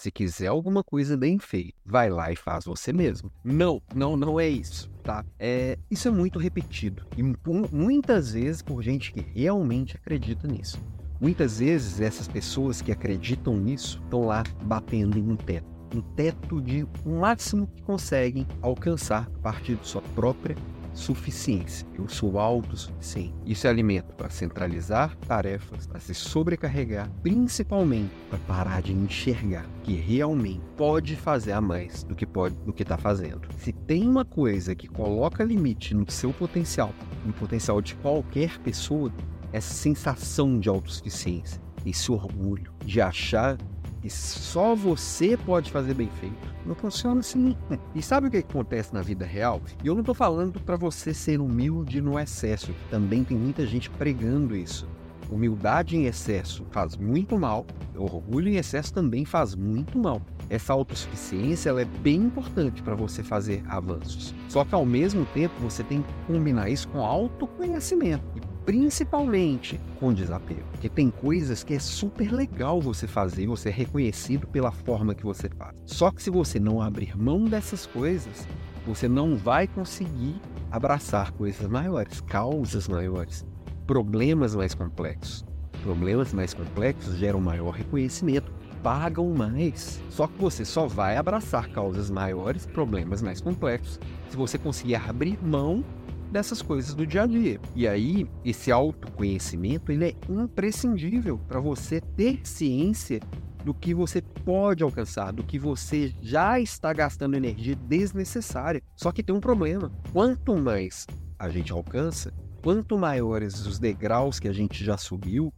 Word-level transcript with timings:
Se 0.00 0.10
quiser 0.10 0.46
alguma 0.46 0.82
coisa 0.82 1.14
bem 1.14 1.38
feita, 1.38 1.74
vai 1.84 2.08
lá 2.08 2.32
e 2.32 2.34
faz 2.34 2.64
você 2.64 2.90
mesmo. 2.90 3.30
Não, 3.44 3.82
não, 3.94 4.16
não 4.16 4.40
é 4.40 4.48
isso, 4.48 4.90
tá? 5.02 5.22
É, 5.38 5.78
isso 5.90 6.08
é 6.08 6.10
muito 6.10 6.38
repetido 6.38 7.04
e 7.18 7.22
muitas 7.22 8.32
vezes 8.32 8.62
por 8.62 8.80
gente 8.80 9.12
que 9.12 9.20
realmente 9.20 9.98
acredita 9.98 10.48
nisso. 10.48 10.80
Muitas 11.20 11.58
vezes 11.58 12.00
essas 12.00 12.26
pessoas 12.26 12.80
que 12.80 12.90
acreditam 12.90 13.54
nisso 13.58 14.00
estão 14.02 14.24
lá 14.24 14.42
batendo 14.62 15.18
em 15.18 15.32
um 15.32 15.36
teto, 15.36 15.68
um 15.94 16.00
teto 16.00 16.62
de 16.62 16.88
um 17.04 17.20
máximo 17.20 17.66
que 17.66 17.82
conseguem 17.82 18.46
alcançar 18.62 19.30
a 19.36 19.38
partir 19.40 19.74
de 19.74 19.86
sua 19.86 20.00
própria 20.14 20.56
suficiência. 21.00 21.86
Eu 21.98 22.08
sou 22.08 22.38
autossuficiente. 22.38 23.34
Isso 23.46 23.66
é 23.66 23.70
alimento 23.70 24.14
para 24.14 24.28
centralizar 24.28 25.16
tarefas, 25.26 25.86
para 25.86 25.98
se 25.98 26.14
sobrecarregar, 26.14 27.10
principalmente 27.22 28.12
para 28.28 28.38
parar 28.40 28.82
de 28.82 28.92
enxergar 28.92 29.66
que 29.82 29.94
realmente 29.94 30.60
pode 30.76 31.16
fazer 31.16 31.52
a 31.52 31.60
mais 31.60 32.04
do 32.04 32.14
que 32.14 32.26
pode 32.26 32.54
do 32.66 32.72
que 32.72 32.82
está 32.82 32.98
fazendo. 32.98 33.48
Se 33.58 33.72
tem 33.72 34.06
uma 34.06 34.24
coisa 34.24 34.74
que 34.74 34.86
coloca 34.86 35.42
limite 35.42 35.94
no 35.94 36.08
seu 36.10 36.32
potencial, 36.32 36.92
no 37.24 37.32
potencial 37.32 37.80
de 37.80 37.94
qualquer 37.96 38.58
pessoa, 38.58 39.12
essa 39.52 39.72
sensação 39.72 40.60
de 40.60 40.68
autossuficiência, 40.68 41.60
esse 41.84 42.12
orgulho 42.12 42.72
de 42.84 43.00
achar 43.00 43.56
que 44.00 44.10
só 44.10 44.74
você 44.74 45.36
pode 45.36 45.70
fazer 45.70 45.94
bem 45.94 46.08
feito 46.20 46.50
não 46.64 46.74
funciona 46.74 47.20
assim. 47.20 47.56
E 47.94 48.02
sabe 48.02 48.28
o 48.28 48.30
que 48.30 48.38
acontece 48.38 48.92
na 48.92 49.02
vida 49.02 49.24
real? 49.24 49.60
E 49.82 49.86
eu 49.86 49.94
não 49.94 50.00
estou 50.00 50.14
falando 50.14 50.60
para 50.60 50.76
você 50.76 51.12
ser 51.14 51.40
humilde 51.40 52.00
no 52.00 52.18
excesso. 52.18 52.74
Também 52.90 53.24
tem 53.24 53.36
muita 53.36 53.66
gente 53.66 53.90
pregando 53.90 54.54
isso. 54.54 54.88
Humildade 55.30 55.96
em 55.96 56.06
excesso 56.06 56.66
faz 56.70 56.96
muito 56.96 57.38
mal. 57.38 57.64
Orgulho 57.96 58.48
em 58.48 58.56
excesso 58.56 58.92
também 58.92 59.24
faz 59.24 59.54
muito 59.54 59.98
mal. 59.98 60.20
Essa 60.48 60.72
autossuficiência 60.72 61.70
ela 61.70 61.82
é 61.82 61.84
bem 61.84 62.16
importante 62.16 62.82
para 62.82 62.96
você 62.96 63.22
fazer 63.22 63.62
avanços. 63.68 64.34
Só 64.48 64.64
que 64.64 64.74
ao 64.74 64.84
mesmo 64.84 65.24
tempo 65.26 65.54
você 65.60 65.84
tem 65.84 66.02
que 66.02 66.12
combinar 66.26 66.68
isso 66.68 66.88
com 66.88 67.04
autoconhecimento. 67.04 68.24
E 68.34 68.40
principalmente 68.64 69.80
com 69.98 70.12
desapego. 70.12 70.62
Porque 70.72 70.88
tem 70.88 71.10
coisas 71.10 71.62
que 71.64 71.74
é 71.74 71.78
super 71.78 72.32
legal 72.32 72.80
você 72.80 73.06
fazer, 73.06 73.46
você 73.46 73.68
é 73.68 73.72
reconhecido 73.72 74.46
pela 74.46 74.70
forma 74.70 75.14
que 75.14 75.24
você 75.24 75.48
faz. 75.48 75.74
Só 75.86 76.10
que 76.10 76.22
se 76.22 76.30
você 76.30 76.58
não 76.58 76.80
abrir 76.80 77.16
mão 77.16 77.44
dessas 77.44 77.86
coisas, 77.86 78.46
você 78.86 79.08
não 79.08 79.36
vai 79.36 79.66
conseguir 79.66 80.40
abraçar 80.70 81.32
coisas 81.32 81.68
maiores, 81.68 82.20
causas 82.20 82.88
maiores, 82.88 83.44
problemas 83.86 84.54
mais 84.54 84.74
complexos. 84.74 85.44
Problemas 85.82 86.32
mais 86.32 86.52
complexos 86.52 87.16
geram 87.16 87.40
maior 87.40 87.70
reconhecimento, 87.70 88.52
pagam 88.82 89.28
mais. 89.30 90.00
Só 90.10 90.26
que 90.26 90.38
você 90.38 90.64
só 90.64 90.86
vai 90.86 91.16
abraçar 91.16 91.68
causas 91.70 92.10
maiores, 92.10 92.66
problemas 92.66 93.22
mais 93.22 93.40
complexos, 93.40 93.98
se 94.28 94.36
você 94.36 94.58
conseguir 94.58 94.96
abrir 94.96 95.38
mão 95.42 95.84
dessas 96.30 96.62
coisas 96.62 96.94
do 96.94 97.06
dia 97.06 97.22
a 97.22 97.26
dia. 97.26 97.60
E 97.74 97.86
aí, 97.86 98.26
esse 98.44 98.70
autoconhecimento 98.70 99.90
ele 99.90 100.06
é 100.06 100.14
imprescindível 100.28 101.38
para 101.48 101.60
você 101.60 102.00
ter 102.00 102.40
ciência 102.44 103.20
do 103.64 103.74
que 103.74 103.92
você 103.92 104.22
pode 104.22 104.82
alcançar, 104.82 105.32
do 105.32 105.42
que 105.42 105.58
você 105.58 106.14
já 106.22 106.58
está 106.58 106.92
gastando 106.92 107.34
energia 107.34 107.76
desnecessária. 107.76 108.82
Só 108.96 109.12
que 109.12 109.22
tem 109.22 109.34
um 109.34 109.40
problema. 109.40 109.92
Quanto 110.12 110.56
mais 110.56 111.06
a 111.38 111.48
gente 111.48 111.72
alcança, 111.72 112.32
quanto 112.62 112.98
maiores 112.98 113.66
os 113.66 113.78
degraus 113.78 114.38
que 114.38 114.48
a 114.48 114.52
gente 114.52 114.84
já 114.84 114.96
subiu, 114.96 115.52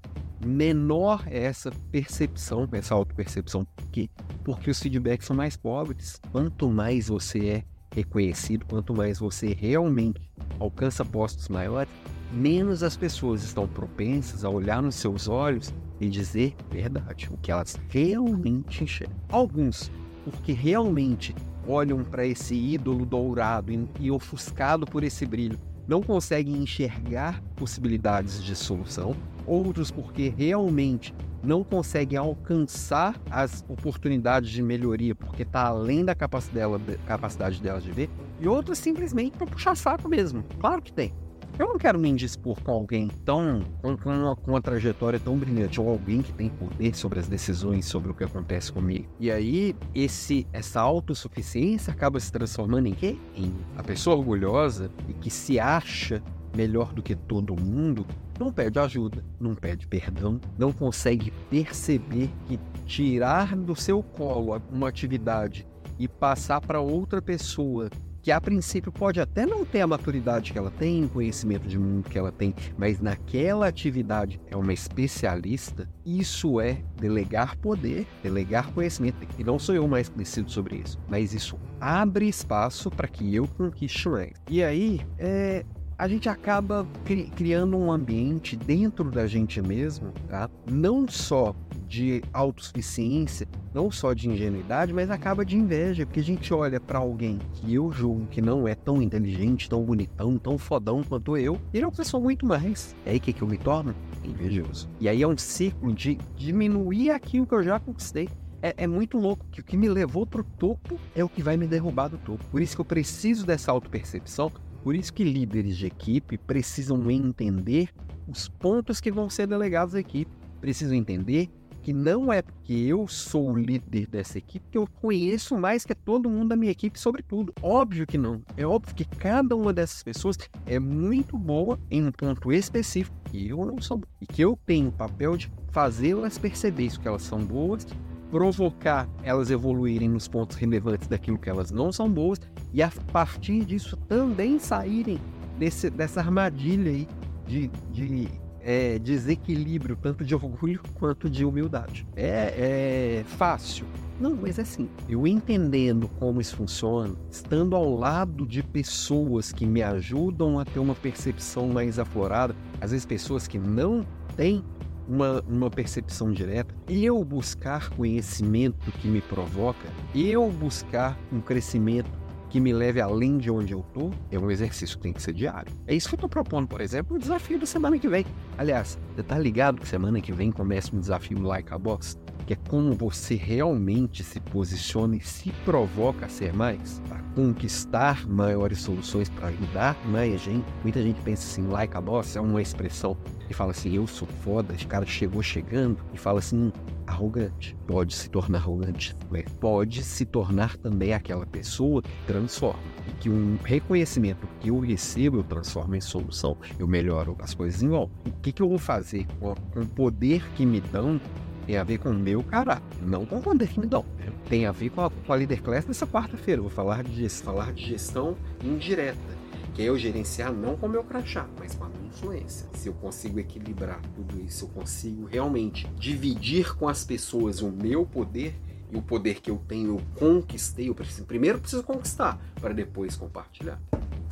menor 0.44 1.24
é 1.26 1.44
essa 1.44 1.70
percepção, 1.90 2.68
essa 2.72 2.94
autopercepção. 2.94 3.64
Por 3.64 3.86
quê? 3.88 4.08
Porque 4.44 4.70
os 4.70 4.80
feedbacks 4.80 5.26
são 5.26 5.36
mais 5.36 5.56
pobres. 5.56 6.20
Quanto 6.32 6.68
mais 6.70 7.08
você 7.08 7.46
é 7.46 7.64
reconhecido, 7.94 8.64
quanto 8.66 8.94
mais 8.94 9.18
você 9.18 9.52
realmente 9.52 10.20
alcança 10.62 11.04
postos 11.04 11.48
maiores, 11.48 11.92
menos 12.32 12.82
as 12.82 12.96
pessoas 12.96 13.42
estão 13.42 13.66
propensas 13.66 14.44
a 14.44 14.48
olhar 14.48 14.82
nos 14.82 14.94
seus 14.94 15.28
olhos 15.28 15.72
e 16.00 16.08
dizer 16.08 16.54
verdade, 16.70 17.28
o 17.32 17.36
que 17.36 17.52
elas 17.52 17.78
realmente 17.88 18.84
enxergam. 18.84 19.16
Alguns, 19.28 19.90
porque 20.24 20.52
realmente 20.52 21.34
olham 21.66 22.02
para 22.02 22.26
esse 22.26 22.54
ídolo 22.54 23.04
dourado 23.04 23.72
e, 23.72 23.88
e 24.00 24.10
ofuscado 24.10 24.86
por 24.86 25.04
esse 25.04 25.24
brilho, 25.24 25.58
não 25.86 26.02
conseguem 26.02 26.56
enxergar 26.56 27.42
possibilidades 27.56 28.42
de 28.42 28.54
solução. 28.54 29.14
Outros, 29.46 29.90
porque 29.90 30.32
realmente 30.36 31.14
não 31.42 31.64
conseguem 31.64 32.16
alcançar 32.16 33.20
as 33.28 33.64
oportunidades 33.68 34.50
de 34.50 34.62
melhoria 34.62 35.14
porque 35.14 35.42
está 35.42 35.62
além 35.62 36.04
da 36.04 36.14
capacidade, 36.14 36.54
dela, 36.54 36.80
capacidade 37.06 37.60
delas 37.60 37.82
de 37.82 37.90
ver, 37.90 38.10
e 38.40 38.46
outras 38.46 38.78
simplesmente 38.78 39.36
para 39.36 39.46
puxar 39.46 39.76
saco 39.76 40.08
mesmo. 40.08 40.44
Claro 40.60 40.80
que 40.80 40.92
tem. 40.92 41.12
Eu 41.58 41.68
não 41.68 41.78
quero 41.78 41.98
me 41.98 42.08
indispor 42.08 42.58
com 42.62 42.72
alguém 42.72 43.08
tão 43.24 43.62
com, 43.82 43.94
uma, 44.08 44.34
com, 44.34 44.50
uma, 44.52 44.62
trajetória 44.62 45.20
tão 45.20 45.36
brilhante 45.36 45.80
ou 45.80 45.88
alguém 45.88 46.22
que 46.22 46.32
tem 46.32 46.48
poder 46.48 46.94
sobre 46.96 47.20
as 47.20 47.28
decisões, 47.28 47.84
sobre 47.84 48.10
o 48.10 48.14
que 48.14 48.24
acontece 48.24 48.72
comigo. 48.72 49.06
E 49.20 49.30
aí 49.30 49.76
esse 49.94 50.46
essa 50.52 50.80
autossuficiência 50.80 51.92
acaba 51.92 52.18
se 52.18 52.32
transformando 52.32 52.86
em 52.86 52.94
quê? 52.94 53.18
Em 53.36 53.54
a 53.76 53.82
pessoa 53.82 54.16
orgulhosa 54.16 54.90
e 55.08 55.12
que 55.12 55.28
se 55.28 55.60
acha 55.60 56.22
melhor 56.56 56.92
do 56.92 57.02
que 57.02 57.14
todo 57.14 57.58
mundo, 57.58 58.06
não 58.38 58.52
pede 58.52 58.78
ajuda, 58.78 59.24
não 59.38 59.54
pede 59.54 59.86
perdão, 59.86 60.40
não 60.58 60.72
consegue 60.72 61.32
perceber 61.50 62.30
que 62.46 62.58
tirar 62.86 63.56
do 63.56 63.74
seu 63.74 64.02
colo 64.02 64.60
uma 64.70 64.88
atividade 64.88 65.66
e 65.98 66.08
passar 66.08 66.60
para 66.60 66.80
outra 66.80 67.22
pessoa 67.22 67.88
que 68.22 68.30
a 68.30 68.40
princípio 68.40 68.92
pode 68.92 69.20
até 69.20 69.44
não 69.44 69.64
ter 69.64 69.80
a 69.80 69.86
maturidade 69.86 70.52
que 70.52 70.58
ela 70.58 70.70
tem, 70.70 71.04
o 71.04 71.08
conhecimento 71.08 71.66
de 71.66 71.78
mundo 71.78 72.08
que 72.08 72.16
ela 72.16 72.30
tem, 72.30 72.54
mas 72.78 73.00
naquela 73.00 73.66
atividade 73.66 74.40
é 74.48 74.56
uma 74.56 74.72
especialista, 74.72 75.88
isso 76.06 76.60
é 76.60 76.82
delegar 76.96 77.56
poder, 77.56 78.06
delegar 78.22 78.72
conhecimento. 78.72 79.16
E 79.38 79.44
não 79.44 79.58
sou 79.58 79.74
eu 79.74 79.86
mais 79.88 80.08
conhecido 80.08 80.50
sobre 80.50 80.76
isso, 80.76 80.98
mas 81.08 81.34
isso 81.34 81.58
abre 81.80 82.28
espaço 82.28 82.90
para 82.90 83.08
que 83.08 83.34
eu 83.34 83.48
conquiste 83.48 84.08
mais. 84.08 84.32
E 84.48 84.62
aí, 84.62 85.00
é, 85.18 85.64
a 85.98 86.08
gente 86.08 86.28
acaba 86.28 86.86
cri 87.04 87.24
criando 87.36 87.76
um 87.76 87.90
ambiente 87.90 88.56
dentro 88.56 89.10
da 89.10 89.26
gente 89.26 89.60
mesmo, 89.60 90.12
tá? 90.28 90.48
não 90.70 91.06
só 91.08 91.54
de 91.92 92.22
autossuficiência, 92.32 93.46
não 93.74 93.90
só 93.90 94.14
de 94.14 94.26
ingenuidade, 94.26 94.94
mas 94.94 95.10
acaba 95.10 95.44
de 95.44 95.58
inveja, 95.58 96.06
porque 96.06 96.20
a 96.20 96.24
gente 96.24 96.52
olha 96.54 96.80
para 96.80 96.98
alguém 96.98 97.38
que 97.52 97.74
eu 97.74 97.92
julgo 97.92 98.26
que 98.28 98.40
não 98.40 98.66
é 98.66 98.74
tão 98.74 99.02
inteligente, 99.02 99.68
tão 99.68 99.84
bonitão, 99.84 100.38
tão 100.38 100.56
fodão 100.56 101.02
quanto 101.04 101.36
eu, 101.36 101.60
e 101.70 101.76
ele 101.76 101.84
é 101.84 101.86
uma 101.86 101.94
pessoa 101.94 102.22
muito 102.22 102.46
mais. 102.46 102.96
É 103.04 103.10
aí 103.10 103.20
que, 103.20 103.30
que 103.30 103.42
eu 103.42 103.48
me 103.48 103.58
torno 103.58 103.94
invejoso. 104.24 104.88
E 104.98 105.06
aí 105.06 105.20
é 105.20 105.28
um 105.28 105.36
ciclo 105.36 105.92
de 105.92 106.16
diminuir 106.34 107.10
aquilo 107.10 107.46
que 107.46 107.54
eu 107.54 107.62
já 107.62 107.78
conquistei. 107.78 108.26
É, 108.62 108.72
é, 108.84 108.86
muito 108.86 109.18
louco 109.18 109.44
que 109.52 109.60
o 109.60 109.64
que 109.64 109.76
me 109.76 109.88
levou 109.90 110.26
pro 110.26 110.44
topo 110.44 110.98
é 111.14 111.22
o 111.22 111.28
que 111.28 111.42
vai 111.42 111.58
me 111.58 111.66
derrubar 111.66 112.08
do 112.08 112.16
topo. 112.16 112.42
Por 112.50 112.62
isso 112.62 112.74
que 112.74 112.80
eu 112.80 112.86
preciso 112.86 113.44
dessa 113.44 113.70
autopercepção, 113.70 114.50
por 114.82 114.94
isso 114.94 115.12
que 115.12 115.24
líderes 115.24 115.76
de 115.76 115.88
equipe 115.88 116.38
precisam 116.38 117.10
entender 117.10 117.90
os 118.26 118.48
pontos 118.48 118.98
que 118.98 119.12
vão 119.12 119.28
ser 119.28 119.46
delegados 119.46 119.94
à 119.94 120.00
equipe. 120.00 120.30
Precisam 120.58 120.96
entender 120.96 121.50
que 121.82 121.92
não 121.92 122.32
é 122.32 122.40
porque 122.40 122.72
eu 122.72 123.06
sou 123.08 123.50
o 123.50 123.58
líder 123.58 124.06
dessa 124.06 124.38
equipe 124.38 124.64
que 124.70 124.78
eu 124.78 124.88
conheço 125.00 125.58
mais 125.58 125.84
que 125.84 125.94
todo 125.94 126.30
mundo 126.30 126.50
da 126.50 126.56
minha 126.56 126.70
equipe 126.70 126.98
sobre 126.98 127.22
tudo. 127.22 127.52
Óbvio 127.60 128.06
que 128.06 128.16
não. 128.16 128.40
É 128.56 128.64
óbvio 128.64 128.94
que 128.94 129.04
cada 129.04 129.56
uma 129.56 129.72
dessas 129.72 130.02
pessoas 130.02 130.38
é 130.64 130.78
muito 130.78 131.36
boa 131.36 131.78
em 131.90 132.06
um 132.06 132.12
ponto 132.12 132.52
específico 132.52 133.16
e 133.32 133.48
eu 133.48 133.64
não 133.66 133.80
sou. 133.80 134.00
E 134.20 134.26
que 134.26 134.42
eu 134.42 134.58
tenho 134.64 134.88
o 134.88 134.92
papel 134.92 135.36
de 135.36 135.50
fazê-las 135.70 136.38
perceber 136.38 136.84
isso, 136.84 137.00
que 137.00 137.08
elas 137.08 137.22
são 137.22 137.44
boas 137.44 137.86
provocar 138.30 139.06
elas 139.22 139.50
evoluírem 139.50 140.08
nos 140.08 140.26
pontos 140.26 140.56
relevantes 140.56 141.06
daquilo 141.06 141.36
que 141.36 141.50
elas 141.50 141.70
não 141.70 141.92
são 141.92 142.10
boas 142.10 142.40
e 142.72 142.82
a 142.82 142.90
partir 143.12 143.62
disso 143.66 143.94
também 144.08 144.58
saírem 144.58 145.20
desse, 145.58 145.90
dessa 145.90 146.20
armadilha 146.20 146.90
aí 146.90 147.06
de, 147.46 147.68
de 147.90 148.26
é, 148.64 148.98
desequilíbrio, 148.98 149.96
tanto 149.96 150.24
de 150.24 150.34
orgulho 150.34 150.80
quanto 150.94 151.28
de 151.28 151.44
humildade. 151.44 152.06
É, 152.14 153.20
é 153.20 153.24
fácil. 153.26 153.86
Não, 154.20 154.36
mas 154.36 154.58
é 154.58 154.62
assim, 154.62 154.88
eu 155.08 155.26
entendendo 155.26 156.08
como 156.18 156.40
isso 156.40 156.54
funciona, 156.54 157.14
estando 157.30 157.74
ao 157.74 157.92
lado 157.92 158.46
de 158.46 158.62
pessoas 158.62 159.50
que 159.52 159.66
me 159.66 159.82
ajudam 159.82 160.60
a 160.60 160.64
ter 160.64 160.78
uma 160.78 160.94
percepção 160.94 161.66
mais 161.68 161.98
aflorada, 161.98 162.54
às 162.80 162.92
vezes 162.92 163.04
pessoas 163.04 163.48
que 163.48 163.58
não 163.58 164.06
têm 164.36 164.62
uma, 165.08 165.42
uma 165.48 165.70
percepção 165.70 166.30
direta, 166.30 166.74
eu 166.88 167.24
buscar 167.24 167.90
conhecimento 167.90 168.92
que 168.92 169.08
me 169.08 169.20
provoca, 169.20 169.88
eu 170.14 170.48
buscar 170.50 171.18
um 171.32 171.40
crescimento 171.40 172.21
que 172.52 172.60
me 172.60 172.70
leve 172.70 173.00
além 173.00 173.38
de 173.38 173.50
onde 173.50 173.72
eu 173.72 173.82
tô, 173.94 174.10
é 174.30 174.38
um 174.38 174.50
exercício 174.50 174.98
que 174.98 175.04
tem 175.04 175.12
que 175.14 175.22
ser 175.22 175.32
diário. 175.32 175.72
É 175.86 175.94
isso 175.94 176.06
que 176.10 176.16
eu 176.16 176.18
tô 176.18 176.28
propondo, 176.28 176.68
por 176.68 176.82
exemplo, 176.82 177.16
o 177.16 177.18
desafio 177.18 177.58
da 177.58 177.64
semana 177.64 177.98
que 177.98 178.06
vem. 178.06 178.26
Aliás, 178.58 178.98
você 179.16 179.22
tá 179.22 179.38
ligado 179.38 179.80
que 179.80 179.88
semana 179.88 180.20
que 180.20 180.32
vem 180.32 180.52
começa 180.52 180.94
um 180.94 181.00
desafio 181.00 181.40
Like 181.40 181.72
a 181.72 181.78
Box? 181.78 182.18
Que 182.46 182.52
é 182.52 182.56
como 182.68 182.92
você 182.92 183.36
realmente 183.36 184.22
se 184.22 184.38
posiciona 184.38 185.16
e 185.16 185.20
se 185.20 185.50
provoca 185.64 186.26
a 186.26 186.28
ser 186.28 186.52
mais, 186.52 187.00
para 187.08 187.22
conquistar 187.34 188.28
maiores 188.28 188.82
soluções, 188.82 189.30
para 189.30 189.48
ajudar 189.48 189.96
mais 190.04 190.38
gente. 190.42 190.66
Muita 190.82 191.00
gente 191.00 191.22
pensa 191.22 191.44
assim, 191.44 191.66
like 191.68 191.96
a 191.96 192.02
boss 192.02 192.36
é 192.36 192.40
uma 192.40 192.60
expressão 192.60 193.16
e 193.48 193.54
fala 193.54 193.70
assim, 193.70 193.94
eu 193.94 194.06
sou 194.06 194.28
foda, 194.44 194.74
esse 194.74 194.86
cara 194.86 195.06
chegou 195.06 195.42
chegando 195.42 195.96
e 196.12 196.18
fala 196.18 196.40
assim, 196.40 196.70
arrogante. 197.06 197.76
Pode 197.86 198.14
se 198.14 198.28
tornar 198.28 198.58
arrogante, 198.58 199.16
mas 199.30 199.44
pode 199.60 200.02
se 200.02 200.24
tornar 200.24 200.76
também 200.76 201.12
aquela 201.12 201.46
pessoa 201.46 202.02
que 202.02 202.10
transforma. 202.26 202.80
E 203.08 203.12
que 203.14 203.30
um 203.30 203.56
reconhecimento 203.64 204.46
que 204.60 204.68
eu 204.68 204.78
recebo, 204.78 205.38
eu 205.38 205.42
transformo 205.42 205.94
em 205.94 206.00
solução. 206.00 206.56
Eu 206.78 206.86
melhoro 206.86 207.36
as 207.40 207.54
coisas 207.54 207.82
em 207.82 207.88
volta. 207.88 208.12
O 208.26 208.32
que, 208.40 208.52
que 208.52 208.62
eu 208.62 208.68
vou 208.68 208.78
fazer 208.78 209.26
com, 209.38 209.52
o 209.52 209.86
poder 209.86 210.44
que 210.54 210.64
me 210.64 210.80
dão 210.80 211.20
tem 211.66 211.76
a 211.76 211.84
ver 211.84 211.98
com 211.98 212.10
o 212.10 212.14
meu 212.14 212.42
caráter, 212.42 212.98
não 213.02 213.24
com 213.24 213.38
o 213.38 213.42
poder 213.42 213.68
que 213.68 213.78
me 213.78 213.86
dão. 213.86 214.04
Tem 214.48 214.66
a 214.66 214.72
ver 214.72 214.90
com 214.90 215.02
a, 215.02 215.10
com 215.10 215.32
a 215.32 215.36
Leader 215.36 215.62
Class 215.62 215.84
dessa 215.84 216.06
quarta-feira. 216.06 216.60
Vou 216.60 216.70
falar 216.70 217.04
de, 217.04 217.28
falar 217.28 217.72
de 217.72 217.86
gestão 217.86 218.36
indireta 218.64 219.42
que 219.74 219.82
é 219.82 219.84
eu 219.86 219.98
gerenciar 219.98 220.52
não 220.52 220.76
com 220.76 220.86
o 220.86 220.88
meu 220.88 221.02
crachá, 221.02 221.46
mas 221.58 221.74
com 221.74 221.84
a 221.84 221.88
influência. 222.12 222.68
Se 222.74 222.88
eu 222.88 222.92
consigo 222.94 223.40
equilibrar 223.40 224.00
tudo 224.14 224.40
isso, 224.40 224.66
eu 224.66 224.68
consigo 224.68 225.24
realmente 225.24 225.88
dividir 225.98 226.76
com 226.76 226.88
as 226.88 227.04
pessoas 227.04 227.60
o 227.60 227.70
meu 227.70 228.04
poder 228.06 228.54
e 228.90 228.96
o 228.96 229.02
poder 229.02 229.40
que 229.40 229.50
eu 229.50 229.56
tenho, 229.66 229.96
eu 229.96 230.02
conquistei, 230.16 230.88
eu 230.88 230.94
preciso, 230.94 231.24
primeiro 231.24 231.58
preciso 231.58 231.82
conquistar 231.82 232.38
para 232.60 232.74
depois 232.74 233.16
compartilhar. 233.16 233.80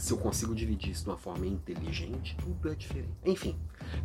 Se 0.00 0.14
eu 0.14 0.16
consigo 0.16 0.54
dividir 0.54 0.92
isso 0.92 1.04
de 1.04 1.10
uma 1.10 1.18
forma 1.18 1.46
inteligente, 1.46 2.34
tudo 2.40 2.72
é 2.72 2.74
diferente. 2.74 3.12
Enfim, 3.22 3.54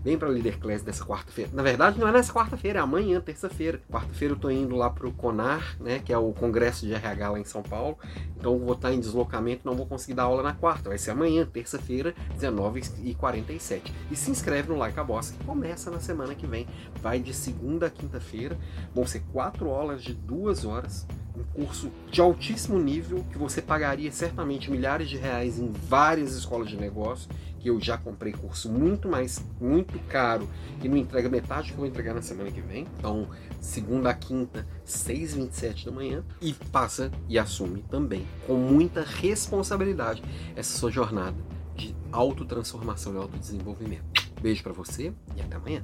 Vem 0.03 0.18
para 0.18 0.30
o 0.30 0.31
Leader 0.31 0.59
Class 0.59 0.81
dessa 0.81 1.06
quarta-feira. 1.06 1.51
Na 1.53 1.63
verdade, 1.63 2.00
não 2.00 2.07
é 2.07 2.12
nessa 2.12 2.33
quarta-feira, 2.33 2.80
é 2.80 2.81
amanhã, 2.81 3.19
terça-feira. 3.19 3.81
Quarta-feira 3.89 4.33
eu 4.33 4.36
estou 4.36 4.51
indo 4.51 4.75
lá 4.75 4.89
para 4.89 5.07
o 5.07 5.12
CONAR, 5.12 5.77
né, 5.80 6.00
que 6.00 6.13
é 6.13 6.18
o 6.18 6.31
Congresso 6.33 6.86
de 6.86 6.94
RH 6.94 7.30
lá 7.30 7.39
em 7.39 7.45
São 7.45 7.63
Paulo. 7.63 7.97
Então 8.38 8.57
vou 8.59 8.74
estar 8.74 8.94
em 8.94 9.00
deslocamento, 9.00 9.62
não 9.65 9.75
vou 9.75 9.86
conseguir 9.86 10.13
dar 10.13 10.24
aula 10.24 10.44
na 10.44 10.53
quarta. 10.53 10.89
Vai 10.89 10.97
ser 10.97 11.12
amanhã, 11.12 11.45
terça-feira, 11.45 12.13
19h47. 12.39 13.92
E 14.12 14.15
se 14.15 14.31
inscreve 14.31 14.69
no 14.69 14.77
Like 14.77 15.00
a 15.00 15.03
Boss, 15.03 15.31
que 15.31 15.44
começa 15.44 15.89
na 15.89 16.00
semana 16.00 16.36
que 16.36 16.47
vem. 16.47 16.68
Vai 17.01 17.19
de 17.19 17.33
segunda 17.33 17.88
a 17.88 17.89
quinta-feira. 17.89 18.57
Vão 18.94 19.06
ser 19.06 19.24
quatro 19.31 19.69
aulas 19.69 20.03
de 20.03 20.13
duas 20.13 20.65
horas 20.65 21.06
um 21.37 21.43
curso 21.43 21.91
de 22.11 22.21
altíssimo 22.21 22.79
nível 22.79 23.25
que 23.31 23.37
você 23.37 23.61
pagaria 23.61 24.11
certamente 24.11 24.71
milhares 24.71 25.09
de 25.09 25.17
reais 25.17 25.59
em 25.59 25.71
várias 25.71 26.33
escolas 26.33 26.69
de 26.69 26.77
negócio 26.77 27.29
que 27.65 27.69
eu 27.71 27.81
já 27.81 27.97
comprei 27.97 28.31
curso 28.31 28.71
muito 28.71 29.09
mais, 29.09 29.43
muito 29.59 29.97
caro 30.07 30.47
e 30.83 30.87
não 30.87 30.95
entrega 30.95 31.27
metade 31.27 31.63
do 31.63 31.67
que 31.69 31.73
eu 31.73 31.77
vou 31.77 31.87
entregar 31.87 32.13
na 32.13 32.21
semana 32.21 32.51
que 32.51 32.61
vem. 32.61 32.85
Então, 32.99 33.27
segunda 33.59 34.11
a 34.11 34.13
quinta, 34.13 34.67
6h27 34.85 35.85
da 35.85 35.91
manhã. 35.91 36.23
E 36.39 36.53
passa 36.53 37.11
e 37.27 37.39
assume 37.39 37.81
também, 37.89 38.23
com 38.45 38.53
muita 38.53 39.01
responsabilidade, 39.01 40.23
essa 40.55 40.77
sua 40.77 40.91
jornada 40.91 41.37
de 41.75 41.95
autotransformação 42.11 43.15
e 43.15 43.17
autodesenvolvimento. 43.17 44.05
Beijo 44.39 44.61
para 44.61 44.73
você 44.73 45.11
e 45.35 45.41
até 45.41 45.55
amanhã. 45.55 45.81